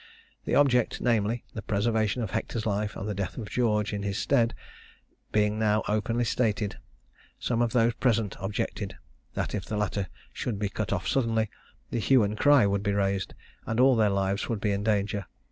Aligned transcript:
The 0.45 0.55
object 0.55 0.99
namely, 0.99 1.43
the 1.53 1.61
preservation 1.61 2.23
of 2.23 2.31
Hector's 2.31 2.65
life 2.65 2.95
and 2.95 3.07
the 3.07 3.13
death 3.13 3.37
of 3.37 3.51
George 3.51 3.93
in 3.93 4.01
his 4.01 4.17
stead 4.17 4.55
being 5.31 5.59
now 5.59 5.83
openly 5.87 6.23
stated, 6.23 6.79
some 7.37 7.61
of 7.61 7.71
those 7.71 7.93
present 7.93 8.35
objected, 8.39 8.97
that 9.35 9.53
if 9.53 9.65
the 9.65 9.77
latter 9.77 10.07
should 10.33 10.57
be 10.57 10.69
cut 10.69 10.91
off 10.91 11.07
suddenly, 11.07 11.51
the 11.91 11.99
hue 11.99 12.23
and 12.23 12.35
cry 12.39 12.65
would 12.65 12.81
be 12.81 12.93
raised, 12.93 13.35
and 13.67 13.79
all 13.79 13.95
their 13.95 14.09
lives 14.09 14.49
would 14.49 14.59
be 14.59 14.71
in 14.71 14.81
danger. 14.83 15.27